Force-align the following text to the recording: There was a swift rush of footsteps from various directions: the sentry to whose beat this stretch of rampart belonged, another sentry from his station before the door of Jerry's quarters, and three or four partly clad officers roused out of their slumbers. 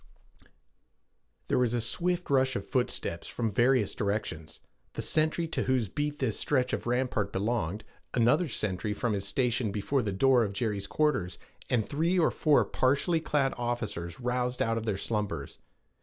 There 1.47 1.59
was 1.59 1.75
a 1.75 1.79
swift 1.79 2.31
rush 2.31 2.55
of 2.55 2.65
footsteps 2.65 3.27
from 3.27 3.51
various 3.51 3.93
directions: 3.93 4.59
the 4.93 5.01
sentry 5.03 5.47
to 5.49 5.65
whose 5.65 5.89
beat 5.89 6.17
this 6.17 6.39
stretch 6.39 6.73
of 6.73 6.87
rampart 6.87 7.31
belonged, 7.31 7.83
another 8.15 8.47
sentry 8.47 8.95
from 8.95 9.13
his 9.13 9.27
station 9.27 9.71
before 9.71 10.01
the 10.01 10.11
door 10.11 10.43
of 10.43 10.53
Jerry's 10.53 10.87
quarters, 10.87 11.37
and 11.69 11.87
three 11.87 12.17
or 12.17 12.31
four 12.31 12.65
partly 12.65 13.19
clad 13.21 13.53
officers 13.59 14.19
roused 14.19 14.59
out 14.59 14.75
of 14.79 14.87
their 14.87 14.97
slumbers. 14.97 15.59